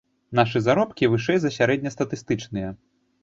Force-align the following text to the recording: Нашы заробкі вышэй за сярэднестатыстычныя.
Нашы 0.37 0.61
заробкі 0.67 1.09
вышэй 1.11 1.37
за 1.43 1.51
сярэднестатыстычныя. 1.57 2.73